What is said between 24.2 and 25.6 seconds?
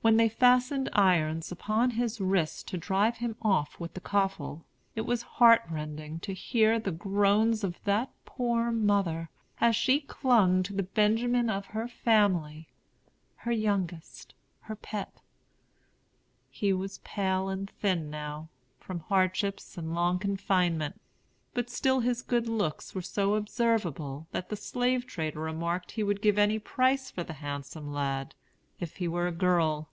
that the slave trader